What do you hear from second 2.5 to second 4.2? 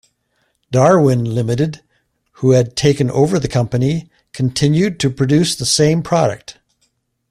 had taken over the company,